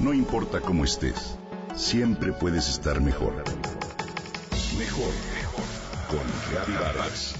No 0.00 0.14
importa 0.14 0.62
cómo 0.62 0.84
estés, 0.84 1.36
siempre 1.76 2.32
puedes 2.32 2.70
estar 2.70 3.02
mejor. 3.02 3.34
Mejor, 4.78 5.12
mejor. 5.34 5.64
Con 6.08 6.20
Reavivadas. 6.50 7.34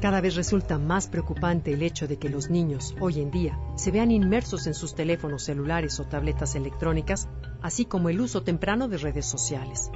Cada 0.00 0.22
vez 0.22 0.34
resulta 0.34 0.78
más 0.78 1.08
preocupante 1.08 1.74
el 1.74 1.82
hecho 1.82 2.08
de 2.08 2.18
que 2.18 2.30
los 2.30 2.48
niños, 2.48 2.96
hoy 3.00 3.20
en 3.20 3.30
día, 3.30 3.58
se 3.76 3.90
vean 3.90 4.10
inmersos 4.10 4.66
en 4.66 4.72
sus 4.72 4.94
teléfonos 4.94 5.44
celulares 5.44 6.00
o 6.00 6.04
tabletas 6.04 6.54
electrónicas, 6.54 7.28
así 7.62 7.84
como 7.84 8.08
el 8.08 8.20
uso 8.20 8.42
temprano 8.42 8.88
de 8.88 8.98
redes 8.98 9.26
sociales. 9.26 9.90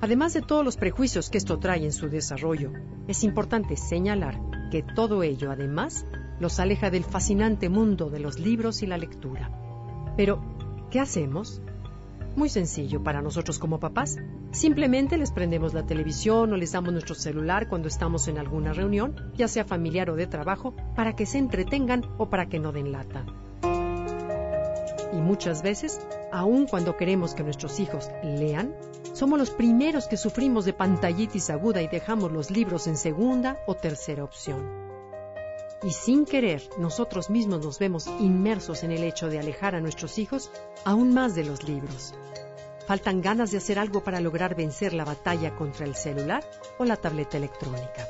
Además 0.00 0.32
de 0.32 0.42
todos 0.42 0.64
los 0.64 0.76
prejuicios 0.76 1.28
que 1.28 1.38
esto 1.38 1.58
trae 1.58 1.84
en 1.84 1.92
su 1.92 2.08
desarrollo, 2.08 2.72
es 3.06 3.22
importante 3.22 3.76
señalar 3.76 4.40
que 4.70 4.82
todo 4.82 5.22
ello, 5.22 5.50
además, 5.50 6.06
los 6.38 6.58
aleja 6.58 6.90
del 6.90 7.04
fascinante 7.04 7.68
mundo 7.68 8.08
de 8.08 8.20
los 8.20 8.38
libros 8.38 8.82
y 8.82 8.86
la 8.86 8.96
lectura. 8.96 9.50
Pero, 10.16 10.40
¿qué 10.90 11.00
hacemos? 11.00 11.60
Muy 12.34 12.48
sencillo 12.48 13.02
para 13.02 13.20
nosotros 13.20 13.58
como 13.58 13.80
papás. 13.80 14.16
Simplemente 14.52 15.18
les 15.18 15.32
prendemos 15.32 15.74
la 15.74 15.84
televisión 15.84 16.52
o 16.52 16.56
les 16.56 16.72
damos 16.72 16.92
nuestro 16.92 17.14
celular 17.14 17.68
cuando 17.68 17.88
estamos 17.88 18.26
en 18.28 18.38
alguna 18.38 18.72
reunión, 18.72 19.32
ya 19.36 19.48
sea 19.48 19.64
familiar 19.64 20.08
o 20.08 20.16
de 20.16 20.26
trabajo, 20.26 20.74
para 20.96 21.14
que 21.14 21.26
se 21.26 21.38
entretengan 21.38 22.06
o 22.16 22.30
para 22.30 22.48
que 22.48 22.58
no 22.58 22.72
den 22.72 22.92
lata. 22.92 23.26
Y 25.12 25.20
muchas 25.20 25.62
veces, 25.62 26.00
aun 26.32 26.66
cuando 26.66 26.96
queremos 26.96 27.34
que 27.34 27.42
nuestros 27.42 27.80
hijos 27.80 28.10
lean, 28.22 28.74
somos 29.12 29.38
los 29.38 29.50
primeros 29.50 30.06
que 30.06 30.16
sufrimos 30.16 30.64
de 30.64 30.72
pantallitis 30.72 31.50
aguda 31.50 31.82
y 31.82 31.88
dejamos 31.88 32.32
los 32.32 32.50
libros 32.50 32.86
en 32.86 32.96
segunda 32.96 33.58
o 33.66 33.74
tercera 33.74 34.24
opción. 34.24 34.90
Y 35.82 35.90
sin 35.92 36.26
querer, 36.26 36.62
nosotros 36.78 37.30
mismos 37.30 37.64
nos 37.64 37.78
vemos 37.78 38.06
inmersos 38.18 38.82
en 38.82 38.92
el 38.92 39.02
hecho 39.02 39.28
de 39.28 39.38
alejar 39.38 39.74
a 39.74 39.80
nuestros 39.80 40.18
hijos 40.18 40.50
aún 40.84 41.14
más 41.14 41.34
de 41.34 41.44
los 41.44 41.64
libros. 41.64 42.14
Faltan 42.86 43.22
ganas 43.22 43.50
de 43.50 43.58
hacer 43.58 43.78
algo 43.78 44.02
para 44.02 44.20
lograr 44.20 44.54
vencer 44.54 44.92
la 44.92 45.04
batalla 45.04 45.54
contra 45.56 45.86
el 45.86 45.94
celular 45.94 46.44
o 46.78 46.84
la 46.84 46.96
tableta 46.96 47.36
electrónica. 47.36 48.06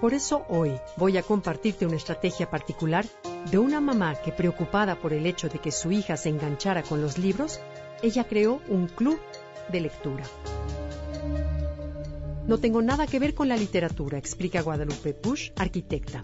Por 0.00 0.14
eso 0.14 0.44
hoy 0.48 0.78
voy 0.96 1.16
a 1.16 1.22
compartirte 1.22 1.86
una 1.86 1.96
estrategia 1.96 2.50
particular 2.50 3.06
de 3.50 3.58
una 3.58 3.80
mamá 3.80 4.14
que 4.16 4.32
preocupada 4.32 4.96
por 4.96 5.12
el 5.12 5.26
hecho 5.26 5.48
de 5.48 5.58
que 5.58 5.70
su 5.70 5.92
hija 5.92 6.16
se 6.16 6.28
enganchara 6.28 6.82
con 6.82 7.00
los 7.02 7.18
libros, 7.18 7.60
ella 8.02 8.24
creó 8.24 8.60
un 8.68 8.86
club 8.86 9.18
de 9.70 9.80
lectura. 9.80 10.24
No 12.46 12.58
tengo 12.58 12.82
nada 12.82 13.06
que 13.06 13.18
ver 13.18 13.34
con 13.34 13.48
la 13.48 13.56
literatura, 13.56 14.18
explica 14.18 14.62
Guadalupe 14.62 15.14
Push, 15.14 15.50
arquitecta. 15.56 16.20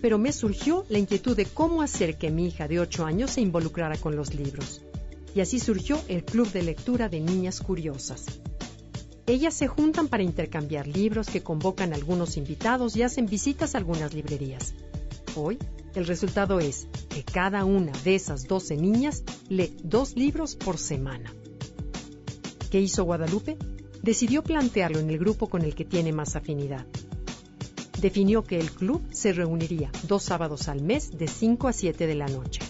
Pero 0.00 0.18
me 0.18 0.32
surgió 0.32 0.84
la 0.88 0.98
inquietud 0.98 1.36
de 1.36 1.46
cómo 1.46 1.82
hacer 1.82 2.18
que 2.18 2.30
mi 2.30 2.48
hija 2.48 2.68
de 2.68 2.80
8 2.80 3.04
años 3.04 3.32
se 3.32 3.40
involucrara 3.40 3.96
con 3.96 4.14
los 4.14 4.34
libros 4.34 4.82
y 5.34 5.40
así 5.40 5.60
surgió 5.60 6.00
el 6.08 6.24
Club 6.24 6.50
de 6.50 6.62
Lectura 6.62 7.08
de 7.08 7.20
Niñas 7.20 7.60
Curiosas. 7.60 8.26
Ellas 9.26 9.54
se 9.54 9.68
juntan 9.68 10.08
para 10.08 10.22
intercambiar 10.22 10.86
libros 10.86 11.28
que 11.28 11.42
convocan 11.42 11.92
algunos 11.92 12.36
invitados 12.36 12.96
y 12.96 13.02
hacen 13.02 13.26
visitas 13.26 13.74
a 13.74 13.78
algunas 13.78 14.14
librerías. 14.14 14.74
Hoy, 15.36 15.58
el 15.98 16.06
resultado 16.06 16.60
es 16.60 16.86
que 17.08 17.24
cada 17.24 17.64
una 17.64 17.90
de 18.04 18.14
esas 18.14 18.46
12 18.46 18.76
niñas 18.76 19.24
lee 19.48 19.76
dos 19.82 20.14
libros 20.14 20.54
por 20.54 20.78
semana. 20.78 21.34
¿Qué 22.70 22.80
hizo 22.80 23.02
Guadalupe? 23.02 23.58
Decidió 24.00 24.44
plantearlo 24.44 25.00
en 25.00 25.10
el 25.10 25.18
grupo 25.18 25.48
con 25.48 25.62
el 25.62 25.74
que 25.74 25.84
tiene 25.84 26.12
más 26.12 26.36
afinidad. 26.36 26.86
Definió 28.00 28.44
que 28.44 28.60
el 28.60 28.70
club 28.70 29.02
se 29.10 29.32
reuniría 29.32 29.90
dos 30.04 30.22
sábados 30.22 30.68
al 30.68 30.82
mes 30.82 31.18
de 31.18 31.26
5 31.26 31.66
a 31.66 31.72
7 31.72 32.06
de 32.06 32.14
la 32.14 32.28
noche. 32.28 32.60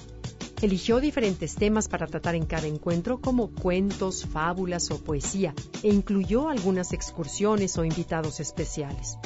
Eligió 0.62 0.98
diferentes 0.98 1.54
temas 1.54 1.86
para 1.86 2.06
tratar 2.06 2.34
en 2.34 2.46
cada 2.46 2.66
encuentro 2.66 3.20
como 3.20 3.50
cuentos, 3.50 4.24
fábulas 4.24 4.90
o 4.90 5.04
poesía 5.04 5.54
e 5.82 5.88
incluyó 5.88 6.48
algunas 6.48 6.94
excursiones 6.94 7.76
o 7.76 7.84
invitados 7.84 8.40
especiales. 8.40 9.18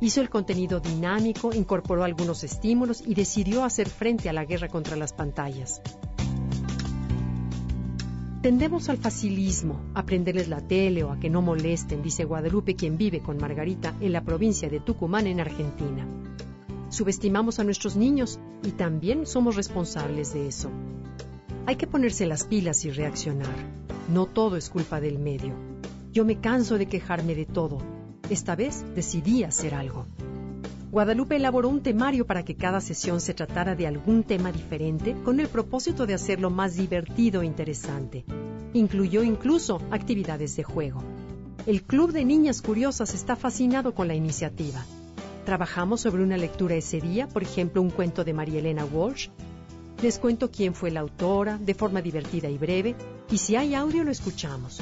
Hizo 0.00 0.20
el 0.20 0.30
contenido 0.30 0.80
dinámico, 0.80 1.54
incorporó 1.54 2.04
algunos 2.04 2.44
estímulos 2.44 3.02
y 3.06 3.14
decidió 3.14 3.64
hacer 3.64 3.88
frente 3.88 4.28
a 4.28 4.32
la 4.32 4.44
guerra 4.44 4.68
contra 4.68 4.96
las 4.96 5.12
pantallas. 5.12 5.80
Tendemos 8.42 8.88
al 8.88 8.98
facilismo, 8.98 9.80
a 9.94 10.04
prenderles 10.04 10.48
la 10.48 10.60
tele 10.60 11.02
o 11.02 11.10
a 11.10 11.18
que 11.18 11.30
no 11.30 11.42
molesten, 11.42 12.02
dice 12.02 12.24
Guadalupe, 12.24 12.76
quien 12.76 12.96
vive 12.96 13.20
con 13.20 13.38
Margarita 13.38 13.94
en 14.00 14.12
la 14.12 14.22
provincia 14.22 14.68
de 14.68 14.80
Tucumán, 14.80 15.26
en 15.26 15.40
Argentina 15.40 16.06
subestimamos 16.96 17.58
a 17.58 17.64
nuestros 17.64 17.96
niños 17.96 18.38
y 18.64 18.70
también 18.70 19.26
somos 19.26 19.56
responsables 19.56 20.32
de 20.32 20.48
eso. 20.48 20.70
Hay 21.66 21.76
que 21.76 21.86
ponerse 21.86 22.26
las 22.26 22.44
pilas 22.44 22.84
y 22.84 22.90
reaccionar. 22.90 23.54
No 24.12 24.26
todo 24.26 24.56
es 24.56 24.70
culpa 24.70 25.00
del 25.00 25.18
medio. 25.18 25.54
Yo 26.12 26.24
me 26.24 26.40
canso 26.40 26.78
de 26.78 26.86
quejarme 26.86 27.34
de 27.34 27.44
todo. 27.44 27.78
Esta 28.28 28.56
vez 28.56 28.84
decidí 28.96 29.44
hacer 29.44 29.74
algo. 29.74 30.04
Guadalupe 30.90 31.36
elaboró 31.36 31.68
un 31.68 31.80
temario 31.80 32.26
para 32.26 32.44
que 32.44 32.56
cada 32.56 32.80
sesión 32.80 33.20
se 33.20 33.34
tratara 33.34 33.76
de 33.76 33.86
algún 33.86 34.24
tema 34.24 34.50
diferente 34.50 35.14
con 35.24 35.38
el 35.38 35.46
propósito 35.46 36.06
de 36.06 36.14
hacerlo 36.14 36.50
más 36.50 36.74
divertido 36.74 37.42
e 37.42 37.46
interesante. 37.46 38.24
Incluyó 38.72 39.22
incluso 39.22 39.80
actividades 39.92 40.56
de 40.56 40.64
juego. 40.64 41.04
El 41.66 41.82
Club 41.82 42.12
de 42.12 42.24
Niñas 42.24 42.62
Curiosas 42.62 43.14
está 43.14 43.36
fascinado 43.36 43.94
con 43.94 44.08
la 44.08 44.14
iniciativa. 44.14 44.84
Trabajamos 45.44 46.00
sobre 46.00 46.24
una 46.24 46.36
lectura 46.36 46.74
ese 46.74 47.00
día, 47.00 47.28
por 47.28 47.44
ejemplo, 47.44 47.80
un 47.80 47.90
cuento 47.90 48.24
de 48.24 48.34
María 48.34 48.58
Elena 48.58 48.84
Walsh. 48.84 49.28
Les 50.02 50.18
cuento 50.18 50.50
quién 50.50 50.74
fue 50.74 50.90
la 50.90 51.00
autora, 51.00 51.58
de 51.58 51.74
forma 51.74 52.02
divertida 52.02 52.48
y 52.48 52.58
breve, 52.58 52.96
y 53.30 53.38
si 53.38 53.54
hay 53.54 53.74
audio 53.74 54.02
lo 54.02 54.10
escuchamos. 54.10 54.80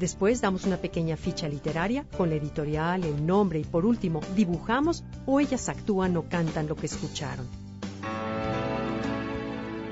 Después 0.00 0.40
damos 0.40 0.64
una 0.64 0.78
pequeña 0.78 1.14
ficha 1.18 1.46
literaria 1.46 2.06
con 2.16 2.30
la 2.30 2.36
editorial, 2.36 3.04
el 3.04 3.26
nombre 3.26 3.58
y 3.58 3.64
por 3.64 3.84
último 3.84 4.20
dibujamos 4.34 5.04
o 5.26 5.40
ellas 5.40 5.68
actúan 5.68 6.16
o 6.16 6.22
cantan 6.26 6.68
lo 6.68 6.74
que 6.74 6.86
escucharon. 6.86 7.46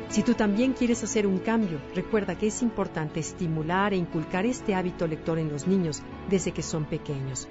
Si 0.09 0.23
tú 0.23 0.33
también 0.33 0.73
quieres 0.73 1.05
hacer 1.05 1.27
un 1.27 1.37
cambio, 1.37 1.79
recuerda 1.95 2.39
que 2.39 2.47
es 2.47 2.63
importante 2.63 3.21
estimular 3.21 3.93
e 3.93 3.99
inculcar 3.99 4.47
este 4.47 4.75
hábito 4.75 5.07
lector 5.07 5.39
en 5.39 5.51
los 5.51 5.67
niños 5.67 6.01
desde 6.31 6.53
que 6.53 6.63
son 6.63 6.87
pequeños. 6.87 7.47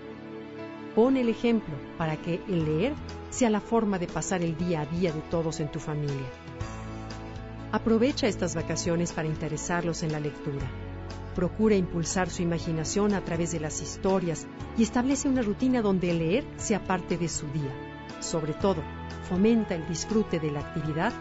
Pon 0.96 1.16
el 1.16 1.30
ejemplo 1.30 1.76
para 2.00 2.18
que 2.18 2.42
el 2.48 2.66
leer 2.66 2.94
sea 3.30 3.52
la 3.52 3.62
forma 3.62 4.00
de 4.00 4.08
pasar 4.08 4.42
el 4.42 4.58
día 4.58 4.82
a 4.82 4.88
día 4.88 5.12
de 5.12 5.22
todos 5.30 5.60
en 5.60 5.72
tu 5.72 5.80
familia. 5.80 6.26
Aprovecha 7.72 8.28
estas 8.28 8.56
vacaciones 8.56 9.12
para 9.12 9.28
interesarlos 9.28 10.02
en 10.02 10.12
la 10.12 10.20
lectura. 10.20 10.87
Procura 11.38 11.76
impulsar 11.76 12.32
su 12.32 12.42
imaginación 12.42 13.14
a 13.14 13.24
través 13.24 13.52
de 13.52 13.60
las 13.60 13.80
historias 13.84 14.48
y 14.76 14.82
establece 14.82 15.30
una 15.30 15.44
rutina 15.44 15.84
donde 15.84 16.12
leer 16.12 16.44
sea 16.56 16.84
parte 16.84 17.16
de 17.16 17.30
su 17.30 17.46
día. 17.52 17.72
Sobre 18.22 18.54
todo, 18.54 18.82
fomenta 19.30 19.76
el 19.76 19.88
disfrute 19.88 20.40
de 20.40 20.50
la 20.50 20.62
actividad 20.62 21.14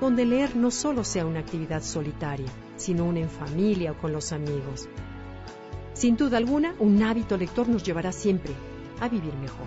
donde 0.00 0.26
leer 0.26 0.54
no 0.54 0.70
solo 0.70 1.02
sea 1.02 1.26
una 1.26 1.40
actividad 1.40 1.82
solitaria, 1.82 2.46
sino 2.76 3.04
una 3.04 3.18
en 3.18 3.28
familia 3.28 3.90
o 3.90 3.98
con 3.98 4.12
los 4.12 4.30
amigos. 4.30 4.88
Sin 5.92 6.16
duda 6.16 6.38
alguna, 6.38 6.76
un 6.78 7.02
hábito 7.02 7.36
lector 7.36 7.68
nos 7.68 7.82
llevará 7.82 8.12
siempre 8.12 8.54
a 9.00 9.08
vivir 9.08 9.34
mejor. 9.34 9.66